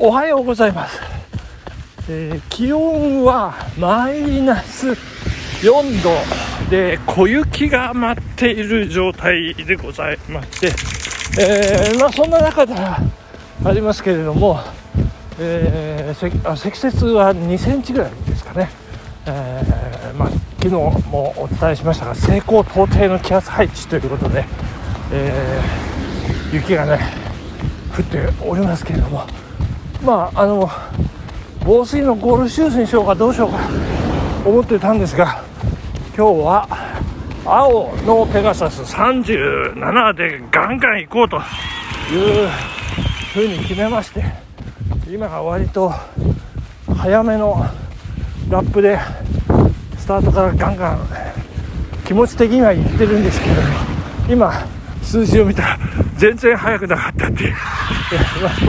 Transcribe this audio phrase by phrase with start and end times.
[0.00, 1.00] おはようございます、
[2.08, 6.10] えー気温はマイナス4度
[6.70, 10.66] で小雪が舞っている状態でございまして、
[11.40, 13.00] えーまあ、そんな中では
[13.64, 14.60] ありますけれども、
[15.40, 16.36] えー積
[16.86, 18.70] 雪は2センチぐらいですかね、
[19.26, 20.30] えまあ、
[20.62, 20.74] 昨日
[21.08, 24.44] もお伝えしましたが西高東低の気圧配置ということで、
[25.12, 25.60] え
[26.52, 27.00] 雪がね
[27.96, 29.26] 降っておりますけれども
[30.04, 30.70] まああの
[31.64, 33.58] 防水のゴールシューズにしようかどうしようか
[34.44, 35.42] 思ってたんですが
[36.16, 36.68] 今日は
[37.44, 41.36] 青のペガサス37でガンガン行こうと
[42.12, 42.48] いう
[43.32, 44.24] ふうに決めまして
[45.08, 45.92] 今は割と
[46.96, 47.64] 早めの
[48.48, 48.98] ラップで
[49.98, 51.08] スタートからガンガン
[52.06, 53.54] 気持ち的には言ってるんですけど
[54.30, 54.52] 今
[55.02, 55.78] 数字を見たら
[56.16, 57.54] 全然速くなかったっていう。
[58.42, 58.68] まあそん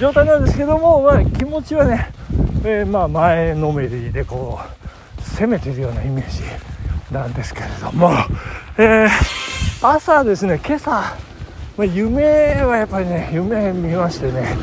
[0.00, 2.10] 状態なんですけども、まあ、気持ちはね、
[2.64, 4.58] えーまあ前のめりでこ
[5.18, 6.42] う攻めてるようなイメージ
[7.12, 8.10] なんですけれども、
[8.78, 9.08] えー
[9.82, 11.14] 朝ですね今朝、ま
[11.80, 12.22] あ、夢
[12.64, 14.56] はやっぱりね夢見ましてね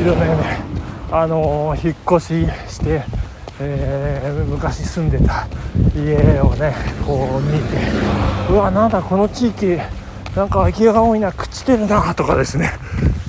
[0.00, 0.42] いろんな夢
[1.12, 3.02] あのー引っ越しして
[3.60, 5.46] えー昔住んでた
[5.96, 6.74] 家をね
[7.06, 7.76] こう見て
[8.50, 9.78] うわなんだこの地域
[10.36, 12.70] なんか空き家が多いな朽ちてるなとかですね、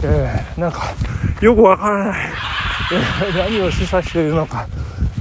[0.03, 0.81] えーなんか
[1.41, 2.29] よくわからない、
[3.37, 4.67] 何を示唆しているのか、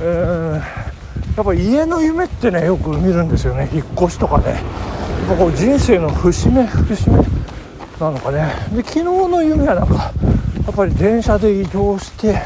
[0.00, 0.86] えー
[1.36, 3.68] やっぱ家の夢ってねよく見るんですよね。
[3.70, 4.44] 引っ越しとかね。
[4.48, 4.56] やっ
[5.28, 7.16] ぱこう人生の節目節目
[8.00, 8.54] なのかね。
[8.72, 10.10] で昨日の夢はなんかや
[10.72, 12.40] っぱり電車で移動して、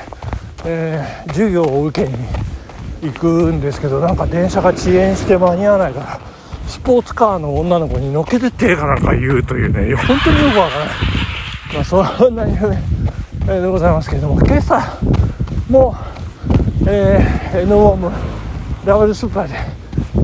[0.65, 2.17] えー授業を受けに
[3.03, 6.21] 行くんですけどなんか電車が遅延して間に合わないから
[6.67, 9.95] スポーツカーの女の子に乗っけてってかなんか言うというね。
[9.95, 10.95] 本当によくわからない、
[11.75, 12.77] まあ、そんな夢、
[13.47, 14.99] でございますけれども今朝
[15.69, 15.95] も、
[16.87, 18.13] えー、N ウォーム
[18.84, 19.56] ダブルスーパーで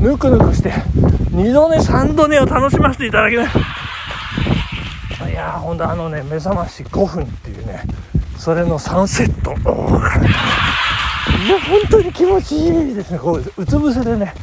[0.00, 3.50] ぬくぬくして2度寝3度寝を楽しませていただきまし
[5.18, 5.28] た。
[5.28, 7.82] いやーほんとあのね目覚まし5分っていうね
[8.38, 9.50] それの3セット。
[9.50, 9.54] い
[11.48, 13.18] や本当に気持ちいいですね。
[13.18, 14.34] こううつ伏せでね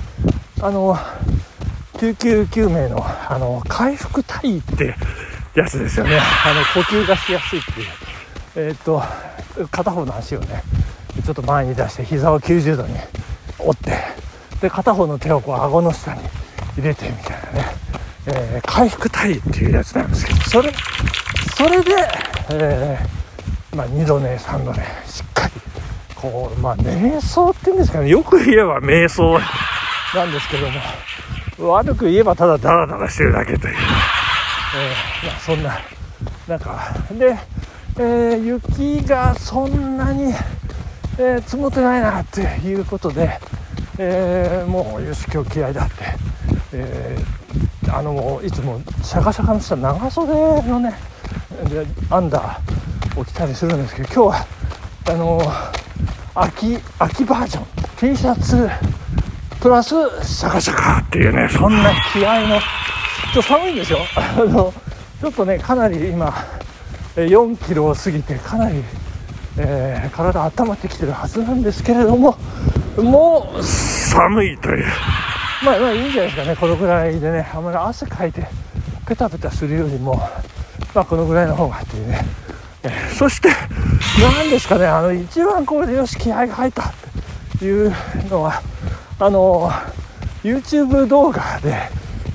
[0.61, 0.95] あの
[1.99, 4.95] 救急救命のあの回復体位って
[5.55, 6.19] やつですよね。
[6.19, 7.87] あの呼吸がしやすいっていう。
[8.55, 9.01] えーっと
[9.71, 10.63] 片方の足をね
[11.25, 12.95] ちょっと前に出して膝を90度に
[13.59, 13.97] 折って
[14.61, 16.21] で片方の手をこう顎の下に
[16.77, 17.65] 入れてみたいなね、
[18.27, 20.71] えー回復体位っていうやつなんですけどそれ
[21.55, 21.91] それで、
[22.51, 25.53] えーまあ、2度寝3度寝しっかり
[26.15, 29.39] こうまあ瞑想っていうんですかねよく言えば瞑想
[30.15, 30.67] なんですけど
[31.65, 35.79] も悪く言えばただダラダラしてるだけという、えーまあ、そんな
[36.47, 37.37] なんかで、
[37.97, 40.33] えー雪がそんなに、
[41.17, 43.39] えー積もってないなっていうことで、
[43.97, 45.93] えーもうよし今日気合だって、
[46.73, 47.43] えー
[47.95, 50.33] あのいつもシャカシャカのした長袖
[50.63, 50.95] のね
[51.69, 54.47] でアンダーを着たりするんですけど今日は
[55.09, 55.41] あの
[56.33, 57.65] 秋秋バージョン
[58.13, 58.67] T シャツ
[59.61, 59.89] プラス
[60.25, 63.99] シャカシャカっていうねそんな気合のちょっと寒いんですよ。
[64.15, 64.73] あの
[65.21, 66.33] ちょっとねかなり今
[67.15, 68.83] 4キロを過ぎてかなり、
[69.57, 72.37] えー体温まってきてるはずなんですけれども
[72.97, 74.85] もう寒いという。
[75.63, 76.55] まあまあいいんじゃないですかね。
[76.55, 78.45] このぐらいでねあんまり汗かいて
[79.07, 80.15] ペタペタするよりも
[80.93, 82.21] まあこのぐらいの方がっていうね、
[82.83, 83.49] えーそして
[84.21, 84.85] 何ですかね。
[84.87, 86.93] あの一番これでよし気合が入ったっ
[87.59, 87.93] ていう
[88.29, 88.61] のは
[89.19, 89.71] あの
[90.43, 91.75] YouTube 動画で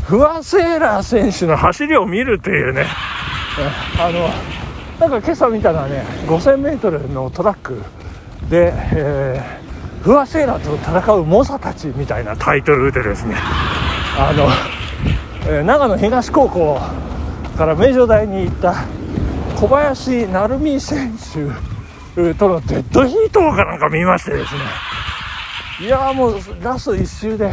[0.04, 2.86] フワセーラー選手の走りを見るというね、
[3.96, 4.30] えーあの
[4.98, 7.82] なんか今朝見たのはね 5000m のトラック。
[8.50, 9.68] で、えー
[10.02, 13.34] フワセーラと戦う猛者たちみたいなタイトルでですね
[14.16, 14.48] あの、
[15.52, 16.78] えー長野東高校
[17.56, 18.84] から名城大に行った
[19.56, 24.60] 小林成美選手とのデッドヒートかなんか見ましてですね。
[25.80, 27.52] いやーもうラスト1周で、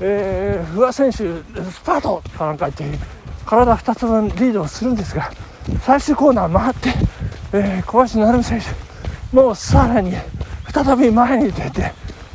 [0.00, 2.98] えー、不破選手スパートかなんか言って
[3.44, 5.30] 体2つ分リードをするんですが
[5.82, 6.90] 最終コーナー回って、
[7.52, 10.12] えー小林成美選手もうさらに
[10.72, 11.92] 再び前に出て、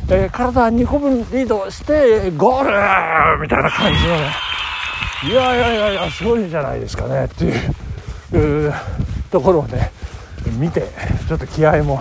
[0.09, 3.41] えー体2個分リードしてゴール!
[3.41, 4.31] みたいな感じのね。
[5.21, 7.25] いやいやいやいやすごいじゃないですかね。
[7.25, 7.43] って
[8.37, 8.73] いう
[9.29, 9.91] ところをね
[10.57, 10.83] 見て
[11.27, 11.99] ちょっと気合も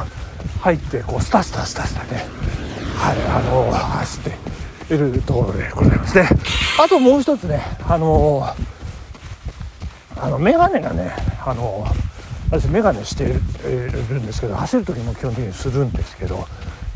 [0.61, 2.25] 入ってこうスタスタスタスタね。
[2.97, 4.21] はいあの走っ
[4.89, 6.29] ているところでございますね。
[6.83, 8.47] あともう一つねあの
[10.21, 11.13] あの眼鏡がね
[11.45, 11.87] あの
[12.51, 13.35] 私眼鏡してる
[14.21, 16.47] んですけど走る時も基本的にするんですけど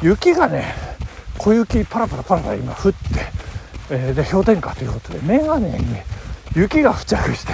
[0.03, 0.75] 雪がね
[1.39, 2.99] 小雪パラパラパラパラ今降って、
[3.91, 5.79] えー、で氷点下ということで眼鏡に
[6.55, 7.53] 雪が付着して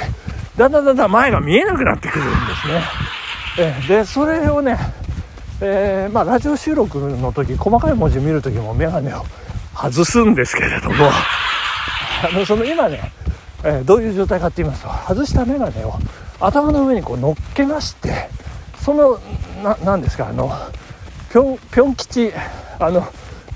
[0.57, 2.33] だんだんだんだん前が見えなくなってくるんで
[2.63, 2.83] すね、
[3.59, 4.77] えー、でそれをね、
[5.61, 9.25] えー、まあ、ラジオ収録の時細かい文字見る時も眼鏡を
[9.75, 13.13] 外すんですけれどもあのその今ね、
[13.65, 15.95] えどういう状態かって言いますと外した眼鏡を
[16.41, 18.29] 頭の上にこう乗っけまして
[18.81, 19.19] その
[19.85, 20.51] 何ですかあの
[21.31, 22.33] ぴょんぴょん吉
[22.79, 23.07] あの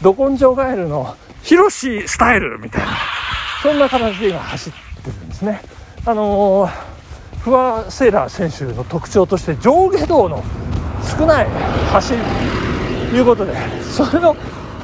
[0.03, 2.89] ど根性ガエルのヒロシスタイルみたいな
[3.63, 5.61] そんな形で今走ってるんですね。
[6.05, 10.43] あのー、フワセーラー選手の特徴として上下動の
[11.17, 11.47] 少ない
[11.93, 12.19] 走り
[13.11, 14.35] ということでそれを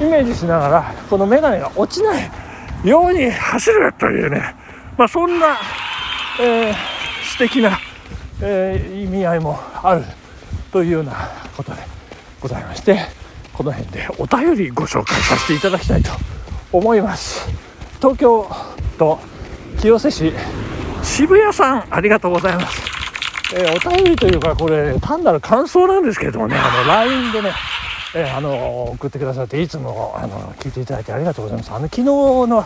[0.01, 2.31] イメージしながらこの眼鏡が落ちない
[2.85, 4.55] ように走るというね、
[4.99, 5.57] まあ、そんな、
[6.41, 6.75] えー、
[7.23, 7.79] 素敵な、
[8.43, 10.03] えー、意味合いもある
[10.73, 11.13] というような
[11.57, 11.81] ことで
[12.41, 12.99] ございまして
[13.53, 16.11] この辺でお便りご紹介させていただきたいと
[16.73, 17.49] 思います。
[17.99, 18.49] 東京
[18.99, 19.21] 都
[19.81, 20.33] 清瀬市
[21.05, 22.83] 渋谷さんありがとうございます、
[23.55, 27.53] えー、お便りというかこれ単なる感想なんですけれどもねあの LINE でね
[28.15, 31.71] えー、あの送ってくださっていつもあの聞いていただいてありがとうございます。
[31.73, 32.65] あの昨日の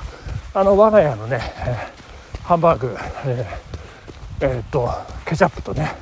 [0.55, 2.02] あの我が家のね、えー、
[2.43, 4.89] ハンバーグえー、えー、っと
[5.25, 5.95] ケチャップとね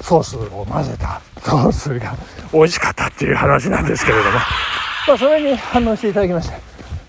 [0.00, 2.14] ソースを混ぜたソースが
[2.52, 4.30] 美味しかったっていう話なんですけれども、
[5.08, 6.56] まあ、それに反応していただきまして、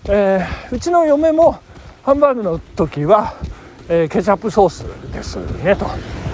[0.08, 1.58] えー、うちの嫁も
[2.04, 3.34] ハンバーグの時は、
[3.88, 5.90] えー、ケチャップソースですねと、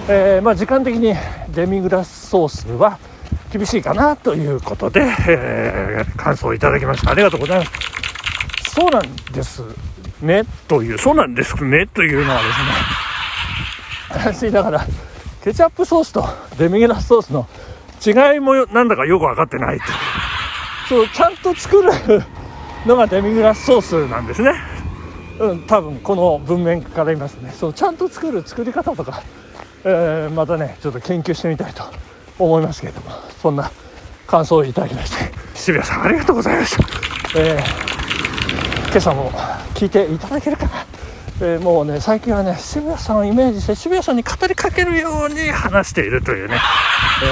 [0.07, 1.15] えー、まあ、時間的に
[1.49, 2.99] デミグラスソースは
[3.51, 7.11] 厳しいかなということで、え感想をいただきました。
[7.11, 8.00] ありがとうございます。
[8.73, 9.63] そうなんです
[10.21, 10.43] ね。
[10.69, 11.87] というそうなんですね。
[11.87, 12.43] というのはで
[14.13, 14.43] すね。
[14.47, 14.85] 私だから
[15.43, 16.25] ケチャップソースと
[16.57, 17.47] デミグラスソースの
[18.05, 19.85] 違いもなんだかよく分かってないと。
[20.87, 21.91] そうちゃんと作る
[22.85, 24.53] のがデミグラスソースなんですね。
[25.39, 27.53] うん多分この文面から言いますね。
[27.53, 29.21] そうちゃんと作る作り方とか、
[29.83, 31.83] えー、またねちょっと研究してみたいと
[32.39, 33.11] 思いますけれども。
[33.41, 33.69] そんな
[34.27, 35.31] 感想をいただきまして。
[35.55, 36.83] 渋谷さんありがとうございました、
[37.39, 37.90] えー、
[38.91, 39.31] 今朝も
[39.73, 40.85] 聞いていただけるかな？
[41.39, 46.55] えー、もうね最近はね渋谷さんをイメージして渋谷さんに語りかけるように話しているというね、
[47.23, 47.27] え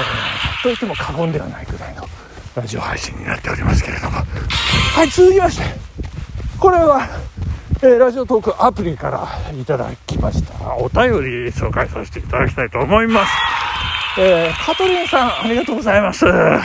[0.58, 2.08] ー、と言っても過言ではないぐらいの
[2.56, 4.16] ラジオ配信になっておりますけれども。
[4.16, 5.64] はい続きまして。
[6.58, 7.06] これは、
[7.82, 10.74] えー、ラジオトークアプリからいただきました。
[10.76, 13.32] お便り紹介させていただきたいと思います、
[14.18, 16.24] えー、カトリンさんありがとうございます。
[16.24, 16.58] は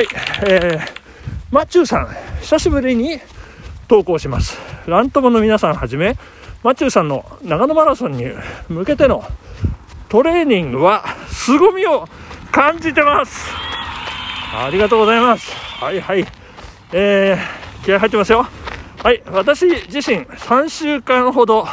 [0.00, 0.06] い
[0.46, 0.80] えー、
[1.50, 2.08] マッチューさん
[2.42, 3.18] 久しぶりに
[3.86, 4.58] 投稿します。
[4.86, 6.16] ラントモの皆さんはじめ
[6.62, 8.26] マチューさんの長野マラソンに
[8.68, 9.24] 向けての
[10.08, 12.08] トレーニングは凄みを
[12.50, 13.50] 感じてます。
[14.54, 15.52] ありがとうございます。
[15.52, 16.26] はいはい。
[16.92, 18.46] えー、気合入ってますよ。
[19.02, 21.64] はい私自身3週間ほど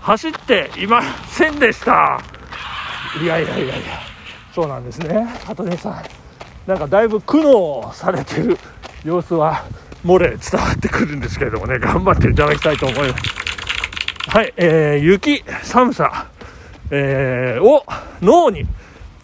[0.00, 2.20] 走っていませんでした。
[3.22, 3.74] いやいやいやいや
[4.54, 5.24] そうなんですね。
[5.44, 6.02] 羽鳥さん
[6.66, 8.56] なんかだいぶ苦悩されてる
[9.04, 9.64] 様子は
[10.04, 13.22] 漏れ伝わってくるんですけれどもね、頑張っていただきたいと思います。
[14.28, 16.26] はい、えー、雪、寒さ、
[16.90, 17.86] えー、を
[18.20, 18.66] 脳に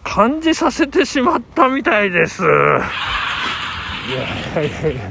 [0.02, 2.42] 感じさせてしまったみたいです。
[2.42, 2.52] いや
[4.62, 5.02] いやいや、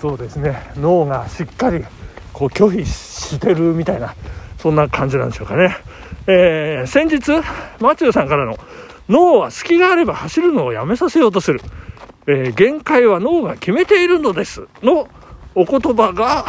[0.00, 1.84] そうですね、脳がしっかり
[2.32, 4.16] こう拒否してるみたいな、
[4.58, 5.76] そんな感じなんでしょうかね。
[6.26, 7.40] えー、先日、
[7.80, 8.58] マチューさんからの
[9.08, 11.60] 脳は隙があれば走るのをやめさせようとする。
[12.30, 15.08] えー、限界は脳が決めているのですの
[15.54, 16.44] お言葉が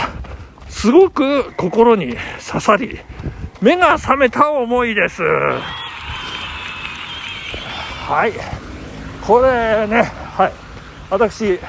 [0.67, 2.99] すごく心に刺さり
[3.61, 5.23] 目が覚めた思いです。
[8.03, 8.33] はい。
[9.25, 10.53] これねはい。
[11.09, 11.59] 私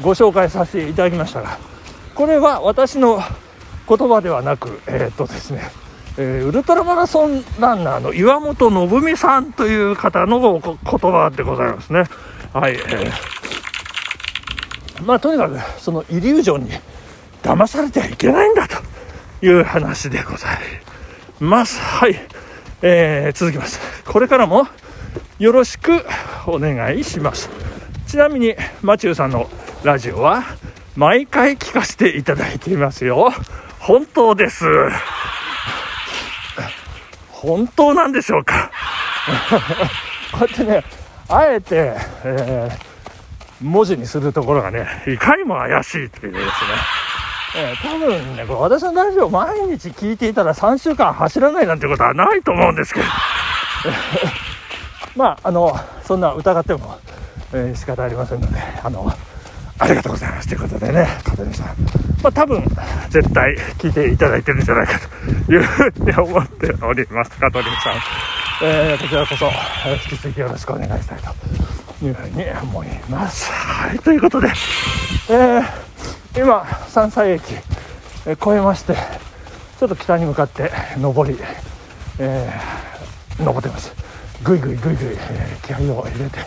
[0.00, 1.58] ご紹介させていただきましたが
[2.14, 3.20] これは私の
[3.88, 5.62] 言葉ではなくえー、っとですね
[6.16, 12.04] えー、ウルトラマラソンランナーの岩本信美さんという方の言葉でございますね。
[12.54, 13.10] はい、えー、
[15.04, 16.70] まあとにかくそのイリュージョンに
[17.42, 18.76] 騙されてはいけないんだと
[19.44, 20.58] いう話でござい
[21.40, 21.80] ます。
[21.80, 22.14] はい、
[22.80, 23.80] えー、続きます。
[24.04, 24.68] これからも
[25.40, 26.06] よろしく
[26.46, 27.50] お願いします。
[28.06, 29.50] ちなみにマチューさんの
[29.82, 30.44] ラジオは
[30.94, 33.32] 毎回聞かせていただいていますよ。
[33.80, 34.64] 本当です。
[37.30, 38.70] 本当なんでしょうか。
[40.30, 46.50] こうやってねあえて、えー、文字にするところがね、いかにも怪しいというですね。
[47.56, 53.06] えー、多分ね、これ私のラジオ毎日聞いていたら3週間走らないなんてことはないと思うんですけど。
[55.16, 56.98] まああのそんな疑っても、
[57.52, 59.12] えー、仕方ありませんのであの
[59.78, 61.66] ありがとうございますということでね香取さん
[62.22, 62.64] まあ多分
[63.10, 64.98] 絶対聞いていただいてるんじゃないか
[65.46, 67.94] というふうに思っております香取さん、
[68.62, 69.46] えー、こちらこそ
[70.10, 71.18] 引き続きよろしくお願いしたい
[71.98, 73.50] というふうに思います。
[73.50, 74.48] はいということで、
[75.28, 75.64] えー、
[76.40, 77.42] 今山菜駅、
[78.26, 78.94] えー、越えまして
[79.78, 80.70] ちょっと北に向かって
[81.00, 81.36] 上り、
[82.20, 83.92] えー、登ってます。
[84.44, 86.38] ぐいぐいぐいぐい、えー、気合を入れて、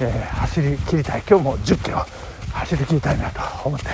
[0.00, 1.22] えー、走り切りたい。
[1.26, 2.04] 今日も1 0キロ
[2.52, 3.86] 走り切りたいなと思って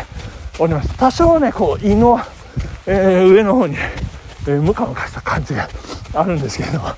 [0.59, 0.93] おります。
[0.99, 2.19] 多少ねこう胃の、
[2.87, 3.77] えー、上の方に、
[4.49, 5.69] えー、ムカムカした感じが
[6.15, 6.89] あるんですけれども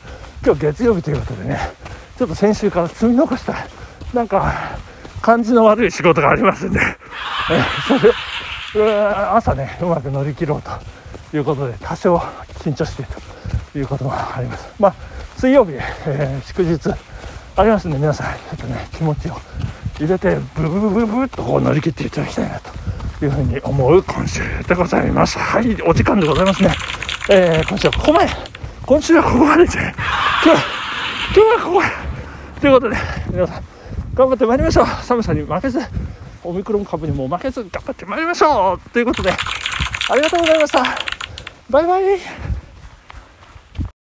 [0.46, 1.58] 今日月曜日ということでね
[2.16, 3.66] ちょっと先週から積み残した
[4.14, 4.78] なんか
[5.20, 6.78] 感じの悪い仕事がありますんで、
[7.50, 7.64] え、
[8.72, 10.70] それを朝ねうまく乗り切ろうと
[11.36, 12.16] いうことで多少
[12.60, 13.10] 緊張している
[13.72, 14.68] ということもあります。
[14.78, 14.94] まあ
[15.36, 16.94] 水曜日、えー、祝日
[17.56, 19.36] ありますんで皆さんちょっとね気持ちを
[19.98, 22.60] 入れてブブブブブっとこう乗り切っていただきたいな
[23.18, 25.40] というふうに思う今週でございます。
[25.40, 26.72] はいお時間でございますね。
[27.30, 28.30] えー、今週はここまで。
[28.86, 29.72] 今週はここまでで。
[30.46, 32.96] 今日はここということで
[33.32, 33.64] 皆さん
[34.14, 34.86] 頑張ってまいりましょう。
[35.02, 35.80] 寒さに負けず
[36.44, 38.90] オミクロン株にも負けず頑張ってまいりましょう。
[38.90, 40.84] ということでありがとうございました。
[41.68, 42.45] バイバイ。